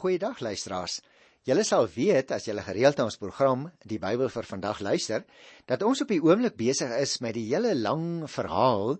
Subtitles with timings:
[0.00, 1.02] Goeiedag luisteraars.
[1.44, 5.26] Julle sal weet as julle gereeld na ons program Die Bybel vir vandag luister,
[5.68, 8.94] dat ons op die oomblik besig is met die hele lang verhaal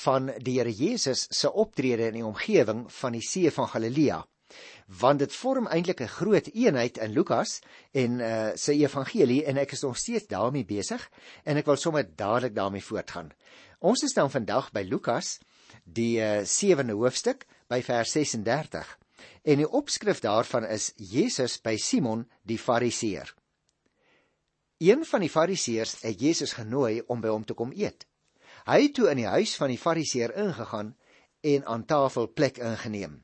[0.00, 4.18] van die Here Jesus se optrede in die omgewing van die See van Galilea.
[5.02, 7.60] Want dit vorm eintlik 'n groot eenheid in Lukas
[7.94, 11.10] en uh sy evangelie en ek is nog steeds daarmee besig
[11.44, 13.30] en ek wil sommer dadelik daarmee voortgaan.
[13.78, 15.38] Ons is dan vandag by Lukas
[15.84, 18.99] die uh, 7de hoofstuk by vers 36.
[19.42, 23.34] En die opskrif daarvan is Jesus by Simon die Fariseer.
[24.80, 28.06] Een van die Fariseërs het Jesus genooi om by hom te kom eet.
[28.64, 30.94] Hy het toe in die huis van die Fariseer ingegaan
[31.40, 33.18] en aan tafel plek ingeneem.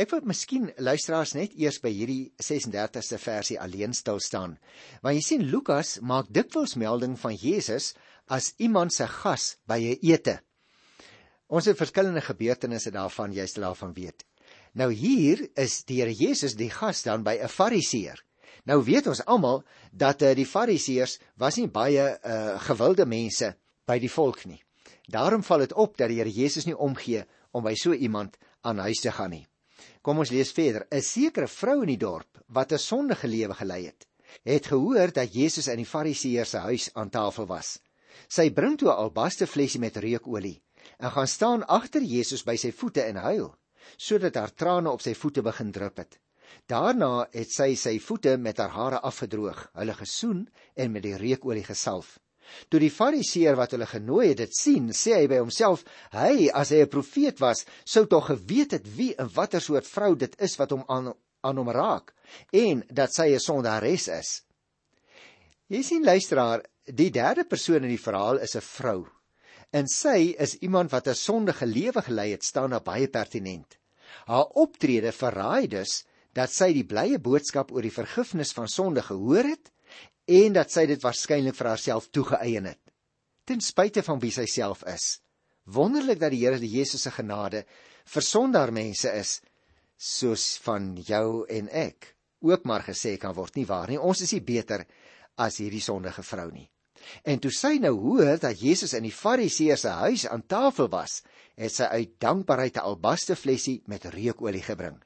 [0.00, 4.56] Ek wil miskien luisteraars net eers by hierdie 36ste versie alleen stil staan.
[5.04, 7.92] Want jy sien Lukas maak dikwels melding van Jesus
[8.32, 10.40] as iemand se gas by 'n ete.
[11.52, 14.24] Ons het verskillende gebeurtenisse daarvan, jy sal daarvan weet.
[14.72, 18.16] Nou hier is die Here Jesus die gas dan by 'n Fariseer.
[18.64, 23.54] Nou weet ons almal dat uh, die Fariseërs was nie baie uh, gewilde mense
[23.86, 24.62] by die volk nie.
[25.08, 28.78] Daarom val dit op dat die Here Jesus nie omgee om by so iemand aan
[28.78, 29.46] huis te gaan nie.
[30.00, 30.86] Kom ons lees verder.
[30.90, 34.06] 'n Sekere vrou in die dorp wat 'n sondige lewe gelei het,
[34.42, 37.78] het gehoor dat Jesus in die Fariseër se huis aan tafel was.
[38.28, 40.62] Sy bring toe 'n albaste flesie met reukolie
[40.98, 43.54] en gaan staan agter Jesus by sy voete en huil
[43.96, 46.18] sodat haar trane op sy voete begin drup het.
[46.68, 50.44] Daarna het sy sy voete met haar hare afgedroog, hulle gesoen
[50.74, 52.18] en met die reukolie gesalf.
[52.68, 56.72] Toe die fariseer wat hulle genooi het dit sien, sê hy by homself: "Hy, as
[56.74, 60.58] hy 'n profeet was, sou tog geweet het wie en watter soort vrou dit is
[60.58, 62.12] wat hom aan aan hom raak
[62.52, 64.42] en dat sy 'n sondares is."
[65.68, 69.06] Jy sien luisteraar, die derde persoon in die verhaal is 'n vrou.
[69.72, 73.78] En sy is iemand wat 'n sondige lewe gelei het, staan daar baie pertinent.
[74.26, 79.44] Haar optrede verraai dus dat sy die blye boodskap oor die vergifnis van sonde gehoor
[79.44, 79.72] het
[80.24, 82.80] en dat sy dit waarskynlik vir haarself toegeëien het.
[83.44, 85.20] Ten spyte van wie sy self is.
[85.64, 87.64] Wonderlik dat die Here die Jesus se genade
[88.04, 89.40] vir sondaar mense is
[89.96, 93.98] soos van jou en ek ook maar gesê kan word nie waar nie.
[93.98, 94.86] Ons is nie beter
[95.38, 96.68] as hierdie sondige vrou nie.
[97.22, 101.22] En toe sy nou hoor dat Jesus in die Fariseër se huis aan tafel was,
[101.56, 105.02] het sy uit dankbaarheid 'n albaste flessie met reukolie gebring.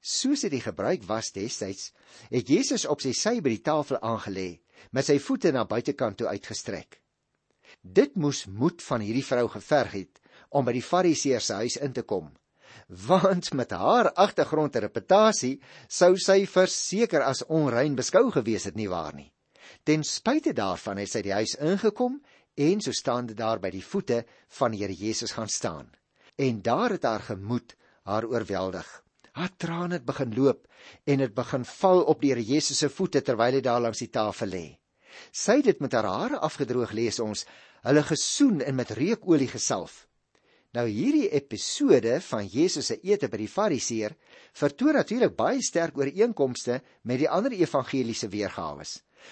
[0.00, 1.92] Soos dit die gebruik was destyds,
[2.30, 4.60] het Jesus op sy sy by die tafel aangelê,
[4.90, 7.00] met sy voete na buitekant toe uitgestrek.
[7.82, 10.20] Dit moes moed van hierdie vrou geverg het
[10.50, 12.32] om by die Fariseër se huis in te kom,
[12.88, 18.88] want met haar agtergrond en reputasie sou sy verseker as onrein beskou gewees het nie
[18.88, 19.30] waar nie.
[19.90, 22.20] Ten spyte daarvan het sy die huis ingekom
[22.62, 24.20] en so staande daar by die voete
[24.60, 25.88] van Here Jesus gaan staan.
[26.38, 27.74] En daar het haar gemoed
[28.06, 28.86] haar oorweldig.
[29.34, 30.68] Haar trane het begin loop
[31.10, 34.12] en het begin val op die Here Jesus se voete terwyl hy daar langs die
[34.14, 34.62] tafel lê.
[35.34, 37.42] Sy het dit met haar hare afgedroog lees ons,
[37.82, 40.04] hulle gesoen en met reukolie gesalf.
[40.70, 44.14] Nou hierdie episode van Jesus se ete by die Fariseer
[44.54, 48.86] vertoon natuurlik baie sterk ooreenkomste met die ander evangeliese weergawe.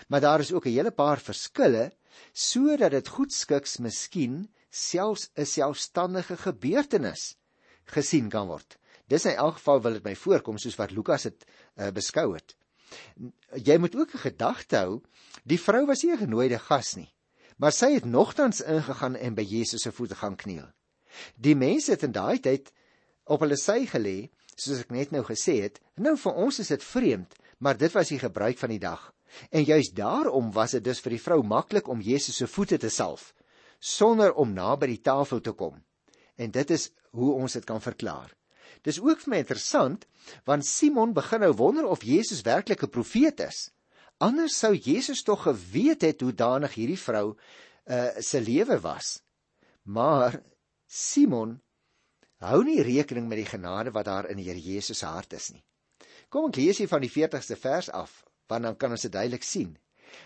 [0.08, 1.92] Maar daar is ook 'n hele paar verskille
[2.32, 7.36] sodat dit goed skiks miskien selfs 'n selfstandige gebeurtenis
[7.84, 8.78] gesien kan word.
[9.06, 11.44] Dis in elk geval wil dit my voorkom soos wat Lukas dit
[11.76, 12.56] uh, beskou het.
[13.64, 15.00] Jy moet ook 'n gedagte hou,
[15.44, 17.14] die vrou was nie 'n genooide gas nie,
[17.56, 20.68] maar sy het nogtans ingegaan en by Jesus se voete gaan kniel.
[21.36, 22.72] Die mense het in daai tyd
[23.24, 25.80] op hulle sy gelê, soos ek net nou gesê het.
[25.96, 29.12] Nou vir ons is dit vreemd, maar dit was die gebruik van die dag.
[29.50, 32.90] En juis daarom was dit dus vir die vrou maklik om Jesus se voete te
[32.90, 33.32] salf
[33.78, 35.76] sonder om naby die tafel te kom.
[36.34, 38.32] En dit is hoe ons dit kan verklaar.
[38.82, 40.06] Dis ook vir my interessant
[40.46, 43.70] want Simon begin nou wonder of Jesus werklik 'n profeet is.
[44.18, 47.36] Anders sou Jesus tog geweet het hoe danig hierdie vrou
[47.86, 49.22] uh se lewe was.
[49.82, 50.42] Maar
[50.86, 51.60] Simon
[52.38, 55.50] hou nie rekening met die genade wat daar in die Here Jesus se hart is
[55.50, 55.64] nie.
[56.28, 59.44] Kom ek lees hier van die 40ste vers af want dan kan ons dit duidelik
[59.44, 59.76] sien.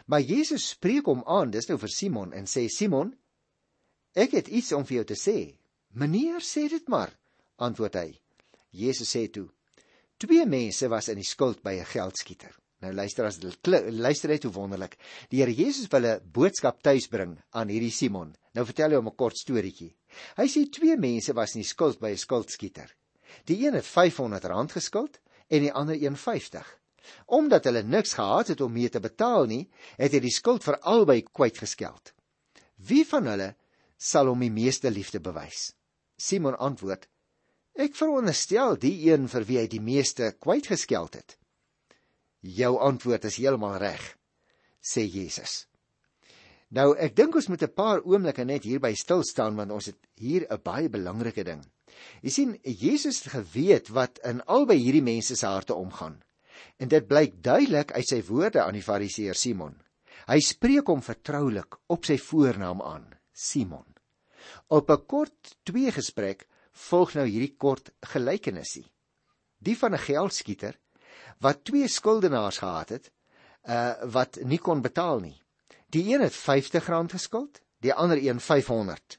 [0.06, 3.12] Maar Jesus spreek hom aan, dis nou vir Simon en sê Simon,
[4.14, 5.38] ek het iets om vir jou te sê.
[5.98, 7.12] Meneer, sê dit maar,
[7.60, 8.08] antwoord hy.
[8.72, 9.48] Jesus sê toe:
[10.22, 12.54] Twee mense was in die skuld by 'n geldskieter.
[12.82, 14.96] Nou luister as luister net hoe wonderlik.
[15.30, 18.34] Die Here Jesus wil 'n boodskap tuisbring aan hierdie Simon.
[18.54, 19.94] Nou vertel hy hom 'n kort storieetjie.
[20.36, 22.90] Hy sê twee mense was in die skuld by 'n skuldskieter.
[23.46, 26.81] Die een het R500 geskuld en die ander 150.
[27.26, 29.64] Omdat hulle niks gehad het om mee te betaal nie,
[29.98, 32.14] het hy die skuld vir albei kwytgeskeld.
[32.76, 33.54] Wie van hulle
[33.96, 35.72] sal hom die meeste liefde bewys?
[36.18, 37.08] Simon antwoord:
[37.74, 41.36] Ek veronderstel die een vir wie hy die meeste kwyt geskeld het.
[42.42, 44.02] Jou antwoord is heeltemal reg,
[44.82, 45.66] sê Jesus.
[46.72, 49.98] Nou, ek dink ons moet 'n paar oomblikke net hierby stil staan want ons het
[50.16, 51.62] hier 'n baie belangrike ding.
[52.22, 56.22] Jy sien, Jesus het geweet wat in albei hierdie mense se harte omgaan.
[56.76, 59.76] En dit blyk duidelik uit sy woorde aan die Fariseer Simon.
[60.26, 63.86] Hy spreek hom vertroulik op sy voornaam aan, Simon.
[64.68, 68.86] Op 'n kort twee gesprek volg nou hierdie kort gelykenisie.
[69.58, 70.78] Die van 'n geldskieter
[71.40, 73.10] wat twee skuldenaars gehad het,
[73.68, 75.42] uh wat nie kon betaal nie.
[75.90, 79.18] Die een het R50 geskuld, die ander een 500.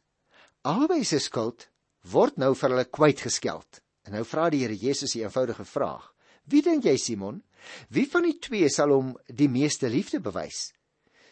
[0.61, 1.69] Albei se skuld
[2.01, 3.81] word nou vir hulle kwytgeskeld.
[4.03, 6.12] En nou vra die Here Jesus 'n eenvoudige vraag:
[6.49, 7.41] Wie dink jy Simon,
[7.89, 10.73] wie van die twee sal hom die meeste liefde bewys?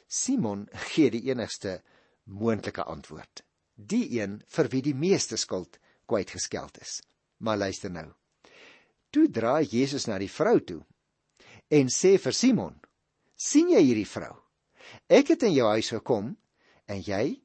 [0.08, 1.82] Simon gee die enigste
[2.26, 3.44] moontlike antwoord:
[3.76, 7.00] Die een vir wie die meeste skuld kwytgeskeld is.
[7.40, 8.08] Maar luister nou.
[9.12, 10.82] Toe draai Jesus na die vrou toe
[11.72, 12.80] en sê vir Simon:
[13.36, 14.36] "Sien jy hierdie vrou?
[15.08, 16.36] Ek het in jou huis gekom
[16.88, 17.42] en jy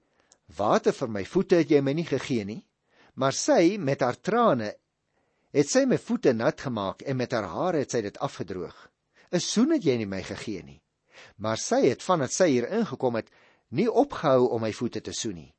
[0.58, 2.62] water vir my voete het jy my nie gegee nie,
[3.14, 4.74] maar sy met haar trane
[5.56, 8.76] het sy my voete nat gemaak en met haar hare het sy dit afgedroog.
[9.32, 10.82] 'n Soen het jy nie my gegee nie.
[11.36, 13.30] Maar sy het vandat sy hier ingekom het,
[13.70, 15.54] nie opgehou om my voete te soen nie.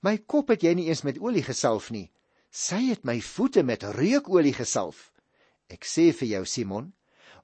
[0.00, 2.10] My kop het jy nie eens met olie gesalf nie.
[2.50, 5.12] Sy het my voete met reukolie gesalf.
[5.68, 6.92] Ek sê vir jou Simon,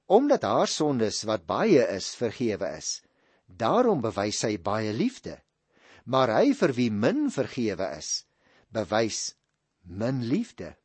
[0.05, 3.01] omdat haar sondes wat baie is vergewe is,
[3.47, 5.41] daarom bewys sy baie liefde.
[6.05, 8.25] Maar hy vir wie min vergewe is,
[8.69, 9.33] bewys
[9.83, 10.75] min liefde.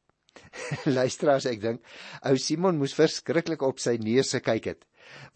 [0.98, 1.94] Luisteraars, ek dink
[2.28, 4.84] ou Simon moes verskriklik op sy neus gekyk het.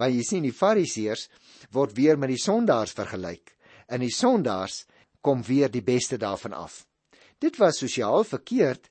[0.01, 1.29] Want jy sien die Fariseërs
[1.75, 3.55] word weer met die sondaars vergelyk.
[3.89, 4.85] En die sondaars
[5.25, 6.85] kom weer die beste daarvan af.
[7.39, 8.89] Dit was sosiaal verkeerd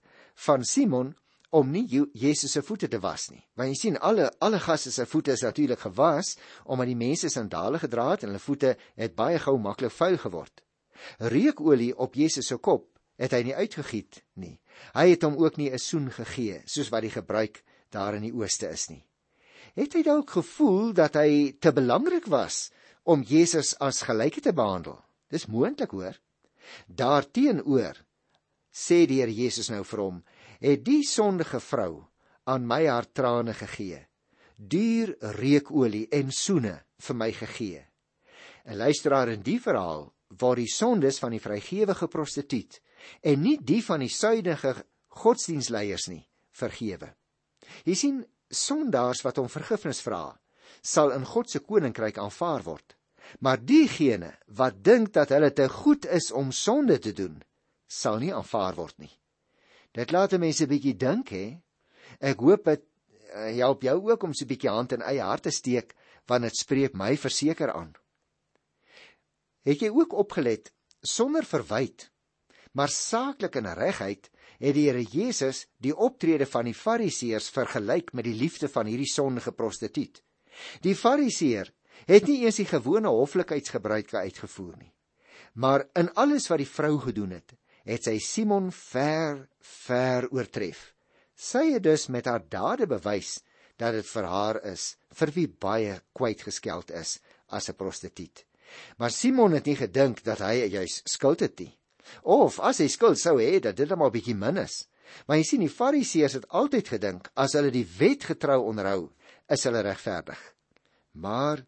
[0.47, 1.15] van Simon
[1.49, 3.41] om nie Jesus se voete te was nie.
[3.55, 7.79] Want jy sien alle alle gaste se voete is natuurlik gewas omdat die mense sandale
[7.79, 10.63] gedra het en hulle voete het baie gou maklik vuil geword.
[11.19, 14.59] Reukolie op Jesus se kop het hy nie uitgegiet nie.
[14.93, 18.33] Hy het hom ook nie 'n soen gegee soos wat die gebruik daar in die
[18.33, 19.05] ooste is nie.
[19.75, 22.71] Het hy dalk gevoel dat hy te belangrik was
[23.03, 25.03] om Jesus as gelyke te behandel?
[25.29, 26.17] Dis moontlik hoor.
[26.87, 27.95] Daarteenoor
[28.71, 30.23] sê die Here Jesus nou vir hom,
[30.59, 32.05] het die sondige vrou
[32.45, 34.05] aan my haar trane gegee.
[34.57, 37.85] Duur reukolie en soene vir my gegee.
[38.65, 40.11] 'n Luisteraar in die verhaal
[40.41, 42.81] waar die sondes van die vrygewige prostituut
[43.21, 44.75] en nie die van die suidige
[45.17, 46.23] godsdienstleiers nie
[46.57, 47.13] vergewe.
[47.85, 48.19] Jy sien
[48.49, 50.31] sondaars wat om vergifnis vra,
[50.81, 52.95] sal in God se koninkryk aanvaar word.
[53.43, 57.41] Maar diegene wat dink dat hulle te goed is om sonde te doen,
[57.87, 59.11] sal nie aanvaar word nie.
[59.91, 61.59] Dit laat mense 'n bietjie dink hè.
[62.19, 62.83] Ek hoop dit
[63.33, 65.95] uh, help jou ook om so 'n bietjie hand in eie hart te steek
[66.27, 67.93] want dit spreek my verseker aan.
[69.63, 70.71] Het jy ook opgelet
[71.01, 72.11] sonder verwyd
[72.77, 74.29] maar saaklik en regheid
[74.61, 79.09] het die Here Jesus die optrede van die Fariseërs vergelyk met die liefde van hierdie
[79.09, 80.21] sondige prostituut.
[80.85, 81.71] Die Fariseer
[82.05, 84.93] het nie eens die gewone hoflikheidsgebruike uitgevoer nie.
[85.53, 87.55] Maar in alles wat die vrou gedoen het,
[87.87, 89.47] het sy Simon ver
[89.87, 90.91] ver oortref.
[91.33, 93.39] Sy het dus met haar dade bewys
[93.77, 97.17] dat dit vir haar is vir wie baie kwyt geskeld is
[97.49, 98.45] as 'n prostituut.
[98.97, 101.77] Maar Simon het nie gedink dat hy juis skuld het nie.
[102.23, 104.85] Of as hy skuld sou hê dat dit maar bietjie min is.
[105.27, 109.09] Maar jy sien die Fariseërs het altyd gedink as hulle die wet getrou onderhou,
[109.47, 110.39] is hulle regverdig.
[111.15, 111.63] Maar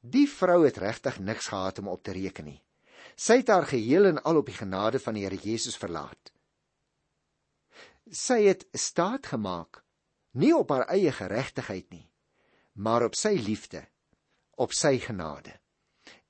[0.00, 2.60] die vrou het regtig niks gehad om op te reken nie.
[3.18, 6.32] Sy het haar geheel en al op die genade van die Here Jesus verlaat.
[8.08, 9.82] Sy het staat gemaak
[10.38, 12.06] nie op haar eie geregtigheid nie,
[12.78, 13.82] maar op sy liefde,
[14.56, 15.56] op sy genade.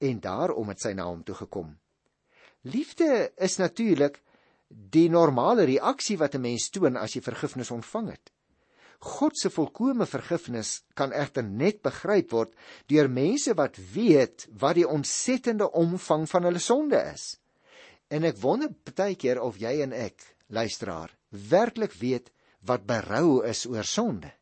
[0.00, 1.75] En daarom het sy na hom toe gekom.
[2.69, 4.19] Liefde is natuurlik
[4.69, 8.31] die normale reaksie wat 'n mens toon as jy vergifnis ontvang het.
[8.99, 12.53] God se volkomme vergifnis kan egter net begryp word
[12.87, 17.39] deur mense wat weet wat die ontsettende omvang van hulle sonde is.
[18.11, 23.67] En ek wonder baie keer of jy en ek, luisteraar, werklik weet wat berou is
[23.67, 24.33] oor sonde.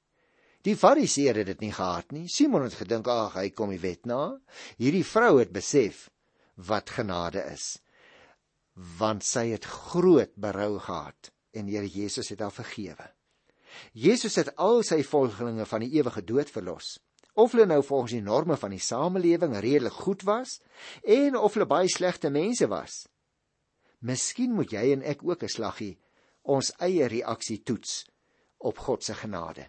[0.63, 2.29] Die Fariseërs het dit nie gehad nie.
[2.29, 4.41] Simon het gedink, "Ag, hy kom die wet na."
[4.79, 6.11] Hierdie vrou het besef
[6.57, 7.79] wat genade is
[8.77, 13.09] want sy het groot berou gehad en Here Jesus het haar vergewe.
[13.93, 16.97] Jesus het al sy volgelinge van die ewige dood verlos.
[17.37, 20.61] Of hulle nou volgens die norme van die samelewing redelik goed was
[21.03, 23.05] en of hulle baie slegte mense was.
[24.01, 25.99] Miskien moet jy en ek ook 'n slaggie
[26.43, 28.05] ons eie reaksie toets
[28.59, 29.69] op God se genade.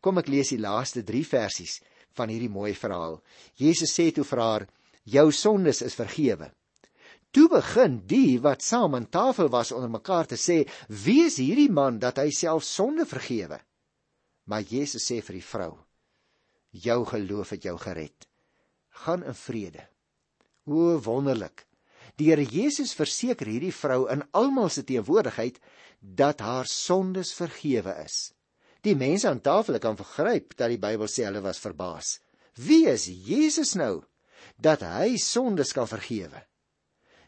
[0.00, 1.80] Kom ek lees die laaste 3 versies
[2.14, 3.22] van hierdie mooi verhaal.
[3.54, 4.68] Jesus sê toe vir haar:
[5.04, 6.52] "Jou sondes is vergewe."
[7.32, 11.70] Toe begin die wat saam aan tafel was onder mekaar te sê: "Wie is hierdie
[11.72, 13.58] man dat hy self sonde vergewe?"
[14.44, 15.78] Maar Jesus sê vir die vrou:
[16.70, 18.28] "Jou geloof het jou gered.
[18.90, 19.88] Gaan in vrede."
[20.66, 21.66] O wonderlik.
[22.16, 25.58] Die Here Jesus verseker hierdie vrou in almal se teenwoordigheid
[26.00, 28.32] dat haar sondes vergewe is.
[28.82, 32.18] Die mense aan tafel kan vergryp dat die Bybel sê hulle was verbaas.
[32.58, 34.02] Wie is Jesus nou
[34.58, 36.51] dat hy sondes kan vergewe?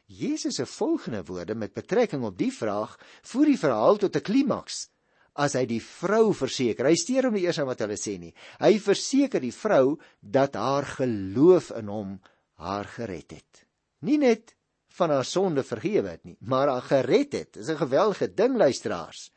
[0.06, 4.88] Jesus se volgende woorde met betrekking op die vraag voer die verhaal tot 'n klimaks.
[5.34, 8.34] As hy die vrou verseker, hy steur hom nie eers aan wat hulle sê nie.
[8.60, 12.20] Hy verseker die vrou dat haar geloof in hom
[12.54, 13.66] haar gered het.
[14.00, 14.54] Nie net
[14.94, 17.52] van haar sonde vergewe het nie, maar haar gered het.
[17.52, 19.32] Dis 'n geweldige ding luisteraars.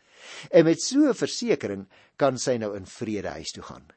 [0.51, 3.87] En met so 'n versekering kan sy nou in vrede huis toe gaan.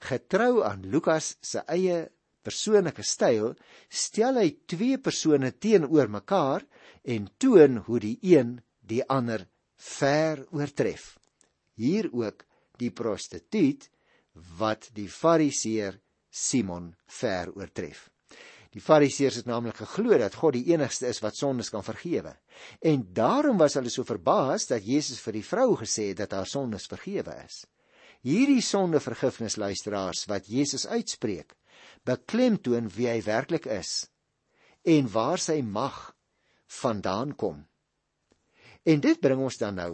[0.00, 2.10] Getrou aan Lukas se eie
[2.46, 3.52] persoonlike styl,
[3.90, 6.64] stel hy twee persone teenoor mekaar
[7.04, 11.14] en toon hoe die een die ander ver oortref.
[11.76, 12.46] Hier ook
[12.80, 13.88] die prostituut
[14.58, 15.98] wat die fariseer
[16.30, 18.06] Simon ver oortref.
[18.76, 22.34] Die Fariseërs het naamlik geglo dat God die enigste is wat sondes kan vergewe.
[22.84, 26.50] En daarom was hulle so verbaas dat Jesus vir die vrou gesê het dat haar
[26.50, 27.62] sondes vergewe is.
[28.26, 31.54] Hierdie sondevergifnis luisteraars wat Jesus uitspreek,
[32.06, 34.06] beklemtoon wie hy werklik is
[34.86, 36.14] en waar sy mag
[36.80, 37.64] vandaan kom.
[38.86, 39.92] En dit bring ons dan nou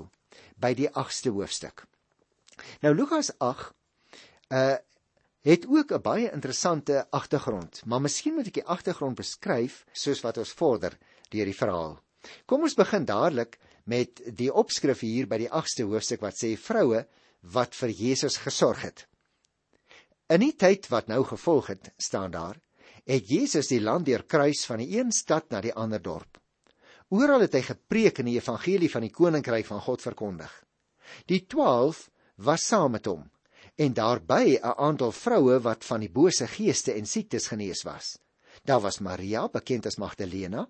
[0.61, 1.87] by die 8ste hoofstuk.
[2.85, 3.73] Nou Lukas 8
[4.53, 4.79] uh
[5.43, 10.39] het ook 'n baie interessante agtergrond, maar miskien moet ek die agtergrond beskryf soos wat
[10.39, 10.99] ons vorder
[11.31, 11.99] deur die verhaal.
[12.47, 17.07] Kom ons begin dadelik met die opskrif hier by die 8ste hoofstuk wat sê vroue
[17.41, 19.07] wat vir Jesus gesorg het.
[20.33, 22.57] In die tyd wat nou gevolg het, staan daar,
[23.05, 26.39] het Jesus die land deur kruis van die een stad na die ander dorp.
[27.13, 30.53] Oral het hy gepreek en die evangelie van die koninkryk van God verkondig.
[31.29, 32.07] Die 12
[32.49, 33.29] was saam met hom
[33.77, 38.19] en daarby 'n aantal vroue wat van die bose geeste en siektes genees was.
[38.65, 40.69] Daar was Maria, bekend as Magdalena,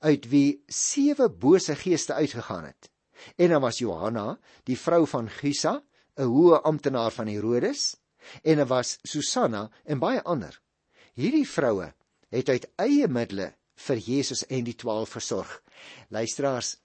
[0.00, 2.90] uit wie sewe bose geeste uitgegaan het.
[3.36, 5.82] En dan was Johanna, die vrou van Gisa,
[6.16, 8.01] 'n hoë amptenaar van Herodes,
[8.42, 10.58] en daar was Susanna en baie ander.
[11.18, 11.92] Hierdie vroue
[12.32, 13.52] het uit eie middele
[13.86, 15.56] vir Jesus en die 12 versorg.
[16.14, 16.76] Luisteraars,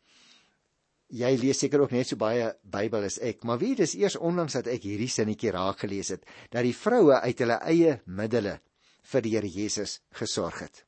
[1.08, 4.58] jy lees seker ook net so baie Bybel as ek, maar weet dis eers onlangs
[4.60, 8.58] dat ek hierdie sinnetjie raak gelees het dat die vroue uit hulle eie middele
[9.08, 10.84] vir die Here Jesus gesorg het.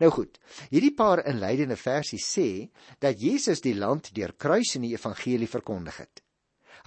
[0.00, 0.38] Nou goed,
[0.72, 2.68] hierdie paar inleidende versies sê
[3.00, 6.22] dat Jesus die land deur kruis en die evangelie verkondig het.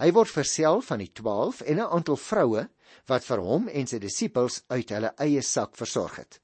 [0.00, 2.68] Hy word versel van die 12 en 'n aantal vroue
[3.06, 6.40] wat vir hom en sy disippels uit hulle eie sak versorg het.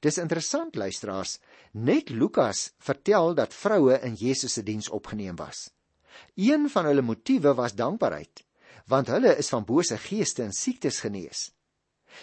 [0.00, 1.40] Dis interessant luisteraars,
[1.72, 5.70] net Lukas vertel dat vroue in Jesus se diens opgeneem was.
[6.36, 8.44] Een van hulle motiewe was dankbaarheid,
[8.86, 11.50] want hulle is van bose geeste en siektes genees.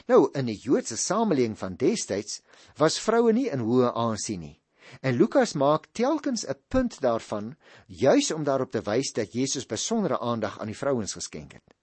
[0.08, 2.42] Nou in die Joodse samelewing van destyds
[2.78, 4.61] was vroue nie in hoë aansien nie.
[5.02, 7.56] En Lukas maak telkens 'n punt daarvan
[7.88, 11.74] juis om daarop te wys dat Jesus besondere aandag aan die vrouens geskenk het.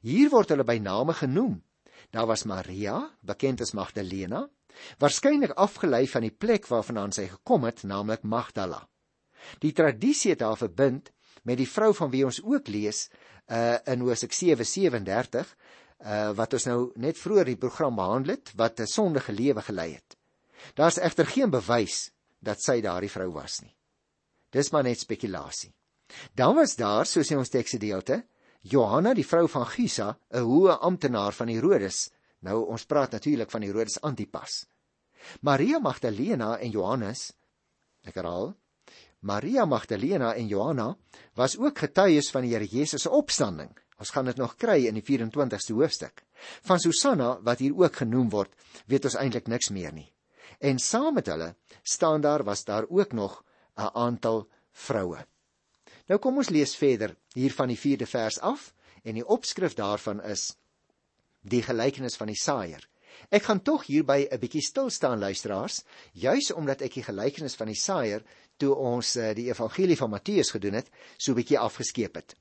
[0.00, 1.62] Hier word hulle by name genoem.
[2.10, 4.48] Daar was Maria, bekend as Magdalena,
[4.98, 8.88] waarskynlik afgelei van die plek waarvandaan sy gekom het, naamlik Magdala.
[9.58, 13.08] Die tradisie het haar verbind met die vrou van wie ons ook lees
[13.46, 15.54] uh, in Hosea 7:37
[15.98, 19.92] uh, wat ons nou net vroeër die program behandel het wat 'n sondige lewe gelei
[19.94, 20.16] het.
[20.74, 23.74] Daar's egter geen bewys dat sy daardie vrou was nie.
[24.52, 25.74] Dis maar net spekulasie.
[26.34, 28.22] Dan was daar, soos in ons teksgedeelte,
[28.60, 32.10] Johanna, die vrou van Gisa, 'n hoë amptenaar van Herodes,
[32.46, 34.64] Nou ons praat natuurlik van Herodes Antipas.
[35.40, 37.30] Maria Magdalena en Johannes,
[38.06, 38.52] ek herhaal,
[39.26, 40.92] Maria Magdalena en Johanna
[41.34, 43.72] was ook getuies van die Here Jesus se opstanding.
[43.98, 46.22] Ons gaan dit nog kry in die 24ste hoofstuk.
[46.68, 48.52] Van Susanna wat hier ook genoem word,
[48.86, 50.12] weet ons eintlik niks meer nie.
[50.58, 53.44] En saam met hulle staan daar was daar ook nog
[53.76, 55.26] 'n aantal vroue.
[56.06, 60.22] Nou kom ons lees verder hier van die 4de vers af en die opskrif daarvan
[60.22, 60.56] is
[61.40, 62.88] die gelykenis van die saaier.
[63.30, 67.66] Ek gaan tog hierby 'n bietjie stil staan luisteraars, juis omdat ek die gelykenis van
[67.66, 68.22] die saaier
[68.56, 72.36] toe ons uh, die evangelie van Matteus gedoen het, so 'n bietjie afgeskeep het.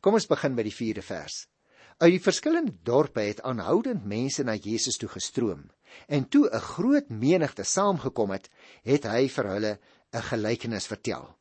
[0.00, 1.46] Kom ons begin by die 4de vers.
[1.98, 5.64] Uit die verskillende dorpe het aanhoudend mense na Jesus toe gestroom
[6.06, 8.46] en toe 'n groot menigte saamgekom het,
[8.82, 9.72] het hy vir hulle
[10.12, 11.34] 'n gelykenis vertel.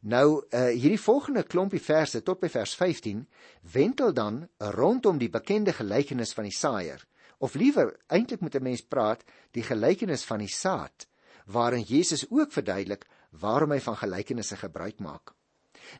[0.00, 3.28] Nou uh, hierdie volgende klompie verse tot by vers 15
[3.72, 7.06] wentel dan rondom die bekende gelykenis van die saaier
[7.38, 11.06] of liewer eintlik moet 'n mens praat die gelykenis van die saad
[11.46, 15.32] waarin Jesus ook verduidelik waarom hy van gelykenisse gebruik maak.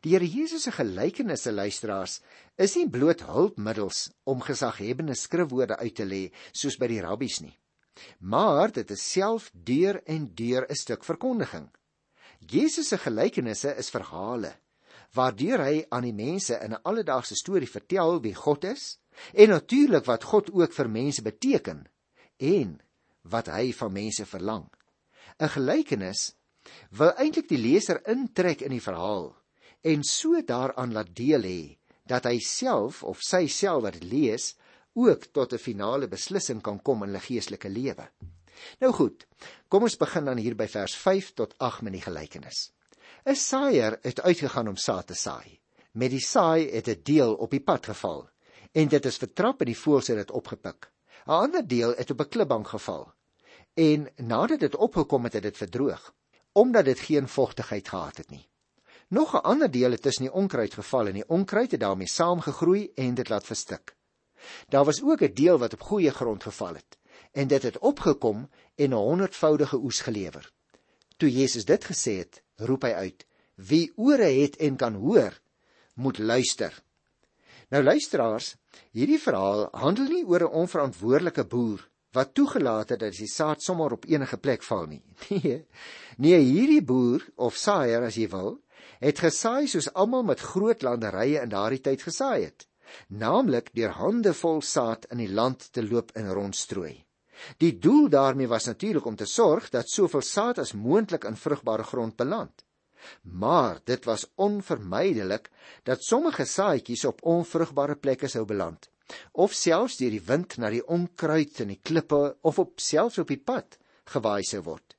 [0.00, 2.20] Die Here Jesus se gelykenisse luisteraars
[2.56, 6.22] is nie bloot hulpmiddels om gesaghebende skrifwoorde uit te lê
[6.52, 7.58] soos by die rabbies nie.
[8.20, 11.68] Maar dit is self deur en deur 'n stuk verkondiging.
[12.40, 14.56] Jesus se gelykenisse is verhale
[15.12, 18.99] waardeur hy aan die mense in 'n alledaagse storie vertel wie God is
[19.32, 21.84] en natuurlik wat God ook vir mense beteken
[22.38, 22.80] en
[23.22, 24.70] wat hy van mense verlang.
[25.38, 26.34] 'n Gelykenis
[26.90, 29.37] wil eintlik die leser intrek in die verhaal
[29.83, 31.62] en so daaraan laat deel hê
[32.07, 34.53] dat hy self of sy self wat lees
[34.95, 38.09] ook tot 'n finale beslissing kan kom in hulle geestelike lewe.
[38.81, 39.27] Nou goed,
[39.69, 42.73] kom ons begin dan hier by vers 5 tot 8 met die gelykenis.
[43.25, 45.61] 'n Saaier het uitgegaan om saad te saai.
[45.93, 48.29] Met die saai het 'n deel op die pad geval
[48.73, 50.91] en dit is vertrap en die voëls het dit opgepik.
[51.27, 53.12] 'n Ander deel het op 'n klipbank geval
[53.75, 56.15] en nadat dit opgekom het, het dit verdroog
[56.53, 58.51] omdat dit geen vogtigheid gehad het nie.
[59.12, 62.92] Nog 'n ander deel het tussen die onkruid geval en die onkruid het daarmee saamgegroei
[62.95, 63.97] en dit laat verstik.
[64.69, 66.99] Daar was ook 'n deel wat op goeie grond geval het
[67.33, 70.52] en dit het opgekom en 'n honderdvoudige oes gelewer.
[71.16, 75.40] Toe Jesus dit gesê het, roep hy uit: Wie ore het en kan hoor,
[75.95, 76.83] moet luister.
[77.69, 78.57] Nou luisteraars,
[78.90, 83.92] hierdie verhaal handel nie oor 'n onverantwoordelike boer wat toegelaat het dat sy saad sommer
[83.92, 85.02] op enige plek val nie.
[85.28, 85.66] Nee.
[86.16, 88.61] Nee, hierdie boer of saaier as jy wil,
[89.02, 92.66] het gesaai soos almal met groot landerye in daardie tyd gesaai het,
[93.09, 96.94] naamlik deur hande vol saad in die land te loop en rondstrooi.
[97.59, 101.82] Die doel daarmee was natuurlik om te sorg dat soveel saad as moontlik in vrugbare
[101.82, 102.62] grond beland.
[103.23, 105.50] Maar dit was onvermydelik
[105.82, 108.90] dat sommige saadjies op onvrugbare plekke sou beland
[109.32, 113.28] of selfs deur die wind na die onkruid en die klippe of op selfs op
[113.28, 113.76] die pad
[114.14, 114.94] gewaai sou word.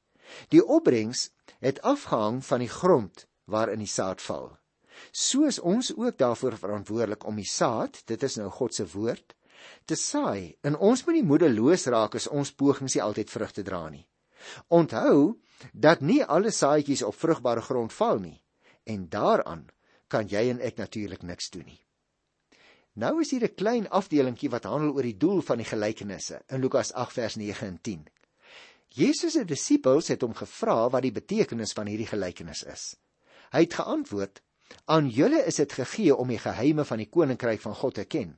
[0.51, 1.29] Die opbrengs
[1.63, 4.51] het afgehang van die grond waarin die saad val.
[5.11, 9.35] Soos ons ook daarvoor verantwoordelik om die saad, dit is nou God se woord,
[9.85, 10.55] te saai.
[10.63, 14.05] En ons moet nie moedeloos raak as ons pogings nie altyd vrugte dra nie.
[14.67, 15.39] Onthou
[15.71, 18.39] dat nie alle saadjies op vrugbare grond val nie
[18.83, 19.63] en daaraan
[20.11, 21.79] kan jy en ek natuurlik niks doen nie.
[22.93, 26.61] Nou is hier 'n klein afdelingkie wat handel oor die doel van die gelykenisse in
[26.61, 28.07] Lukas 8 vers 9 en 10.
[28.89, 32.95] Jesus se disippels het hom gevra wat die betekenis van hierdie gelykenis is.
[33.53, 34.41] Hy het geantwoord:
[34.85, 38.37] "Aan julle is dit gegee om die geheime van die koninkryk van God te ken.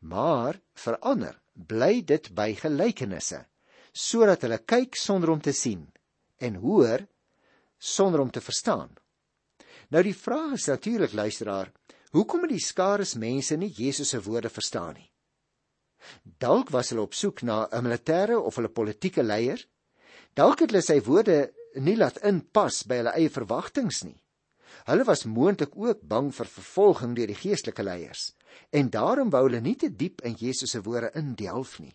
[0.00, 3.44] Maar vir ander bly dit by gelykenisse,
[3.92, 5.92] sodat hulle kyk sonder om te sien
[6.38, 7.06] en hoor
[7.78, 8.96] sonder om te verstaan."
[9.90, 11.72] Nou die vraag is natuurlik luisteraar,
[12.10, 15.10] hoekom het die skares mense nie Jesus se woorde verstaan nie?
[16.22, 19.60] Dalk was hulle op soek na 'n militêre of 'n politieke leier.
[20.34, 24.23] Dalk het hulle sy woorde nie laat inpas by hulle eie verwagtinge nie.
[24.84, 28.32] Hulle was moontlik ook bang vir vervolging deur die geestelike leiers
[28.70, 31.94] en daarom wou hulle nie te diep in Jesus se woorde indelf nie.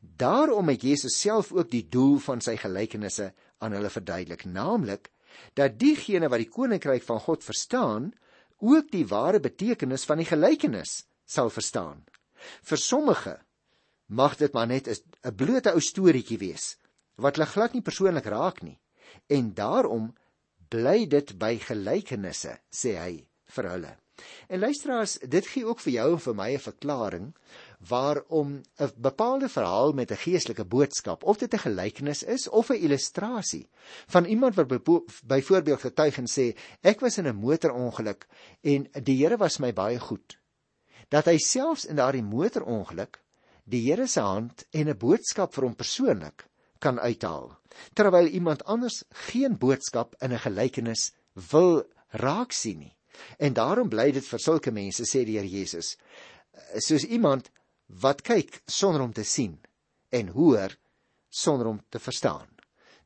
[0.00, 3.30] Daarom het Jesus self ook die doel van sy gelykenisse
[3.62, 5.12] aan hulle verduidelik, naamlik
[5.54, 8.10] dat diegene wat die koninkryk van God verstaan,
[8.58, 12.02] ook die ware betekenis van die gelykenis sal verstaan.
[12.66, 13.36] Vir sommige
[14.08, 16.76] mag dit maar net 'n blote ou storieetjie wees
[17.16, 18.78] wat hulle glad nie persoonlik raak nie
[19.26, 20.14] en daarom
[20.68, 23.14] bly dit by gelykenisse, sê hy
[23.56, 23.96] vir hulle.
[24.48, 27.26] En luisteraars, dit gee ook vir jou en vir my 'n verklaring
[27.88, 32.82] waarom 'n bepaalde verhaal met 'n geestelike boodskap, of dit 'n gelykenis is of 'n
[32.82, 33.68] illustrasie
[34.06, 34.68] van iemand wat
[35.26, 38.26] byvoorbeeld getuig en sê ek was in 'n motorongeluk
[38.60, 40.38] en die Here was my baie goed.
[41.08, 43.22] Dat hy selfs in daardie motorongeluk
[43.64, 46.47] die Here se hand en 'n boodskap vir hom persoonlik
[46.78, 47.52] kan uithaal
[47.94, 51.12] terwyl iemand anders geen boodskap in 'n gelykenis
[51.50, 52.96] wil raak sien nie.
[53.38, 55.96] En daarom bly dit vir sulke mense sê die Here Jesus
[56.78, 57.50] soos iemand
[57.86, 59.58] wat kyk sonder om te sien
[60.08, 60.76] en hoor
[61.28, 62.48] sonder om te verstaan.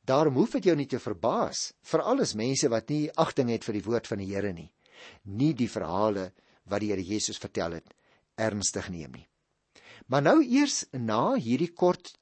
[0.04, 3.78] Daarom hoef dit jou nie te verbaas vir alles mense wat nie agting het vir
[3.78, 4.70] die woord van die Here nie,
[5.24, 6.32] nie die verhale
[6.64, 7.94] wat die Here Jesus vertel het
[8.34, 9.28] ernstig neem nie.
[10.06, 12.16] Maar nou eers na hierdie kort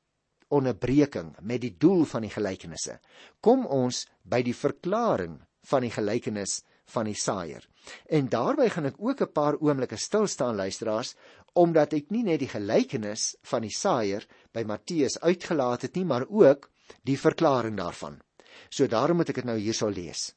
[0.51, 2.99] onderbreking met die doel van die gelykenisse,
[3.41, 5.39] kom ons by die verklaring
[5.71, 6.61] van die gelykenis
[6.91, 7.67] van die saaier.
[8.11, 11.15] En daarby gaan ek ook 'n paar oomblikke stil staan luisteraars,
[11.55, 16.27] omdat ek nie net die gelykenis van die saaier by Matteus uitgelaat het nie, maar
[16.29, 16.71] ook
[17.05, 18.21] die verklaring daarvan.
[18.69, 20.35] So daarom moet ek dit nou hierso lees.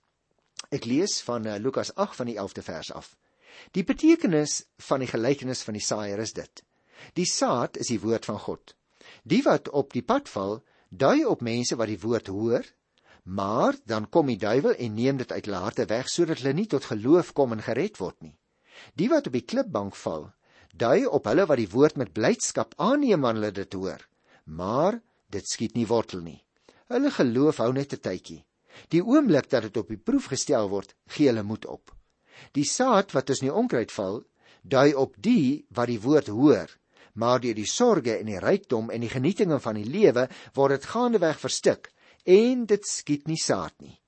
[0.72, 3.16] Ek lees van uh, Lukas 8 van die 11de vers af.
[3.72, 6.64] Die betekenis van die gelykenis van die saaier is dit:
[7.14, 8.76] Die saad is die woord van God.
[9.24, 12.66] Die wat op die pad val, dui op mense wat die woord hoor,
[13.24, 16.68] maar dan kom die duiwel en neem dit uit hulle harte weg sodat hulle nie
[16.68, 18.36] tot geloof kom en gered word nie.
[19.00, 20.28] Die wat op die klipbank val,
[20.76, 24.02] dui op hulle wat die woord met blydskap aanneem wanneer hulle dit hoor,
[24.46, 25.00] maar
[25.32, 26.42] dit skiet nie wortel nie.
[26.92, 28.44] Hulle geloof hou net 'n tydjie.
[28.90, 31.96] Die oomblik dat dit op die proef gestel word, gee hulle moed op.
[32.52, 34.24] Die saad wat tussen die onkruid val,
[34.64, 36.70] dui op die wat die woord hoor,
[37.14, 40.90] maar deur die sorges en die rykdom en die genietinge van die lewe word dit
[40.94, 41.92] gaandeweg verstik
[42.26, 44.00] en dit skiet nie saad nie.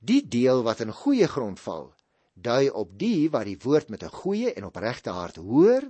[0.00, 1.92] Die deel wat in goeie grond val,
[2.34, 5.82] dui op die wat die woord met 'n goeie en opregte hart hoor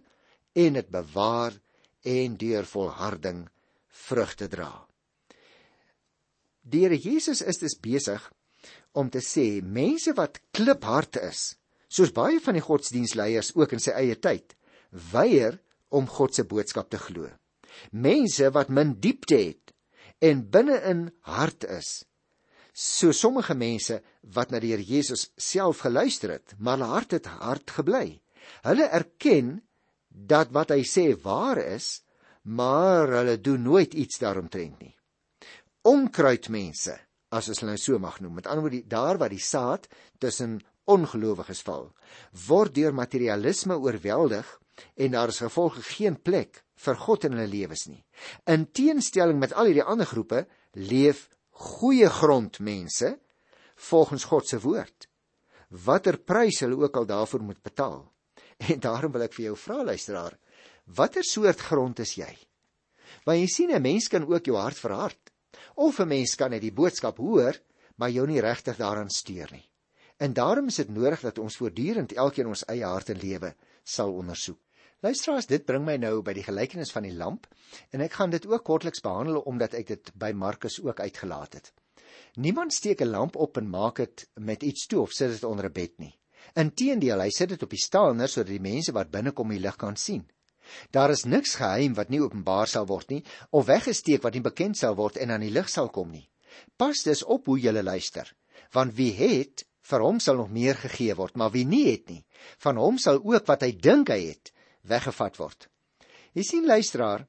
[0.54, 1.52] en dit bewaar
[2.02, 3.48] en deur volharding
[3.88, 4.86] vrugte dra.
[6.62, 8.32] Die Here Jesus is dus besig
[8.92, 11.56] om te sê mense wat kliphard is,
[11.88, 14.54] soos baie van die godsdienstleiers ook in sy eie tyd,
[15.12, 15.58] weier
[15.94, 17.28] om God se boodskap te glo.
[17.90, 19.74] Mense wat min diepte het
[20.22, 22.04] en binne-in hart is,
[22.72, 24.00] so sommige mense
[24.34, 28.06] wat na die Here Jesus self geluister het, maar hulle hart het hard gebly.
[28.66, 29.56] Hulle erken
[30.08, 32.02] dat wat hy sê waar is,
[32.42, 34.94] maar hulle doen nooit iets daaromtrent nie
[35.84, 36.96] onkruidmense,
[37.34, 38.38] as ons hulle nou so mag noem.
[38.38, 39.86] Met ander woorde, daar waar die saad
[40.22, 40.58] tussen
[40.90, 41.90] ongelowiges val,
[42.46, 44.48] word deur materialisme oorweldig
[44.94, 48.04] en daar is gevolge geen plek vir God in hulle lewens nie.
[48.50, 53.14] In teenstelling met al hierdie ander groepe, leef goeie grondmense
[53.90, 55.08] volgens God se woord.
[55.84, 58.02] Watter prys hulle ook al daarvoor moet betaal.
[58.70, 60.36] En daarom wil ek vir jou vra luisteraar,
[60.86, 62.30] watter soort grond is jy?
[63.26, 65.32] Want jy sien 'n mens kan ook jou hart verhard.
[65.74, 67.58] Of 'n mens kan net die boodskap hoor,
[67.96, 69.68] maar jou nie regtig daaraan steur nie.
[70.18, 74.12] En daarom is dit nodig dat ons voortdurend elkeen ons eie hart en lewe sal
[74.14, 74.63] ondersoek.
[75.04, 77.44] Luisteraars, dit bring my nou by die gelykenis van die lamp
[77.92, 81.66] en ek gaan dit ook kortliks behandel omdat ek dit by Markus ook uitgelaat het.
[82.40, 85.66] Niemand steek 'n lamp op en maak dit met iets toe of sit dit onder
[85.66, 86.14] 'n bed nie.
[86.54, 89.96] Inteendeel, hy sit dit op die staander sodat die mense wat binnekom die lig kan
[89.96, 90.24] sien.
[90.90, 94.76] Daar is niks geheim wat nie openbaar sal word nie of weggesteek wat nie bekend
[94.76, 96.30] sal word en aan die lig sal kom nie.
[96.76, 98.32] Pas dus op hoe jy luister,
[98.72, 102.24] want wie het, vir hom sal nog meer gegee word, maar wie nie het nie,
[102.58, 104.53] van hom sal ook wat hy dink hy het,
[104.88, 105.68] weggevat word.
[106.34, 107.26] Jy sien luisteraar,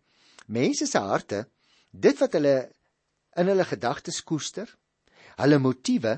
[0.48, 1.46] mense se harte,
[1.91, 2.56] dit wat hulle
[3.36, 4.70] in hulle gedagtes koester,
[5.39, 6.18] hulle motiewe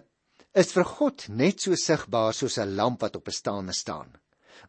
[0.58, 4.13] is vir God net so sigbaar soos 'n lamp wat op 'n staande staan.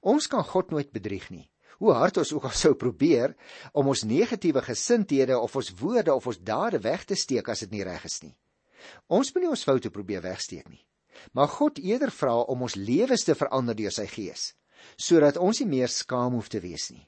[0.03, 3.35] Ons kan God nooit bedrieg nie hoe hard ons ook al sou probeer
[3.73, 7.77] om ons negatiewe gesindhede of ons woorde of ons dade weg te steek as dit
[7.77, 8.35] nie reg is nie.
[9.07, 10.83] Ons moet nie ons foute probeer wegsteek nie.
[11.35, 14.53] Maar God eerder vra om ons lewens te verander deur sy gees,
[14.97, 17.07] sodat ons nie meer skaam hoef te wees nie.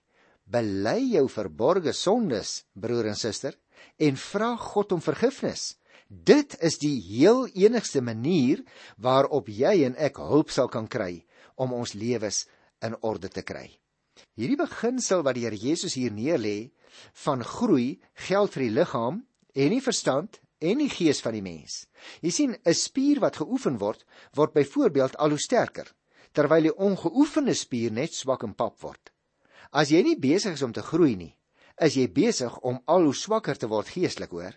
[0.50, 3.54] Bely jou verborgde sondes, broer en suster,
[3.98, 5.76] en vra God om vergifnis.
[6.08, 8.64] Dit is die heel enigste manier
[8.98, 11.22] waarop jy en ek hulp sal kan kry
[11.54, 12.48] om ons lewens
[12.82, 13.68] in orde te kry.
[14.34, 16.72] Hierdie beginsel wat die Here Jesus hier neerlê
[17.24, 19.22] van groei geld vir die liggaam
[19.54, 21.86] en die verstand en die gees van die mens.
[22.20, 25.88] Jy sien, 'n spier wat geoefen word, word byvoorbeeld al hoe sterker,
[26.32, 29.12] terwyl die ongeoefende spier net swak en pap word.
[29.70, 31.34] As jy nie besig is om te groei nie,
[31.80, 34.56] is jy besig om al hoe swakker te word geestelik, hoor?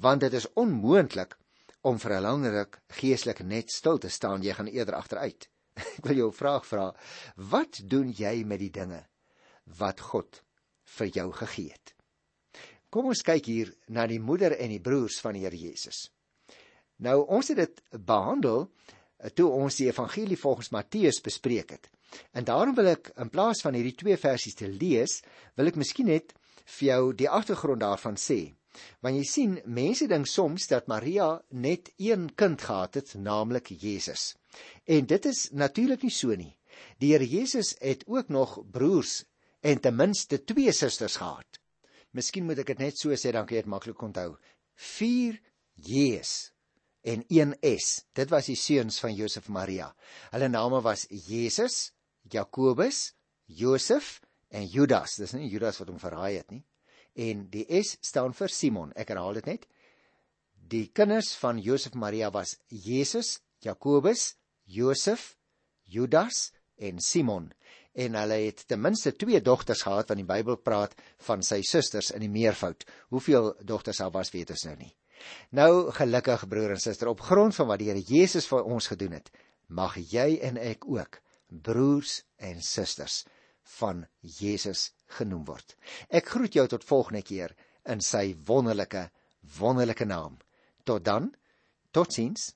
[0.00, 1.34] Want dit is onmoontlik
[1.84, 5.48] om vir 'n lang ruk geestelik net stil te staan, jy gaan eerder agteruit.
[5.98, 6.94] Ek wil jou 'n vraag vra.
[7.36, 9.04] Wat doen jy met die dinge
[9.64, 10.42] wat God
[10.84, 11.94] vir jou gegee het?
[12.90, 16.10] Kom ons kyk hier na die moeder en die broers van die Here Jesus.
[16.96, 21.88] Nou ons het dit behandel eh, toe ons die evangelie volgens Matteus bespreek het.
[22.32, 25.20] En daarom wil ek in plaas van hierdie twee versies te lees,
[25.56, 26.34] wil ek miskien net
[26.76, 28.54] vir jou die agtergrond daarvan sê.
[29.00, 34.34] Want jy sien, mense dink soms dat Maria net een kind gehad het, naamlik Jesus.
[34.84, 36.52] En dit is natuurlik nie so nie.
[36.98, 39.22] Die Here Jesus het ook nog broers
[39.62, 41.60] en ten minste twee susters gehad.
[42.14, 44.34] Miskien moet ek dit net so sê dan kan jy dit maklik onthou.
[44.74, 45.38] 4
[45.74, 46.53] J's
[47.04, 48.04] en 1 S.
[48.16, 49.90] Dit was die seuns van Josef Maria.
[50.32, 51.92] Hulle name was Jesus,
[52.32, 53.12] Jakobus,
[53.46, 55.18] Josef en Judas.
[55.20, 56.64] Dis nie Judas wat hom verraai het nie
[57.14, 58.92] en die S staan vir Simon.
[58.98, 59.66] Ek herhaal dit net.
[60.54, 65.34] Die kinders van Josef Maria was Jesus, Jakobus, Josef,
[65.84, 67.52] Judas en Simon.
[67.94, 70.96] En hulle het ten minste twee dogters gehad want die Bybel praat
[71.28, 72.86] van sy susters in die meervoud.
[73.14, 74.90] Hoeveel dogters daar was, weet ons nou nie.
[75.50, 79.16] Nou gelukkig broer en suster, op grond van wat die Here Jesus vir ons gedoen
[79.18, 79.30] het,
[79.68, 83.24] mag jy en ek ook broers en susters
[83.78, 85.76] van Jesus genoem word.
[86.08, 87.54] Ek groet jou tot volgende keer
[87.88, 89.08] in sy wonderlike
[89.58, 90.38] wonderlike naam.
[90.84, 91.32] Tot dan.
[91.92, 92.52] Totsiens.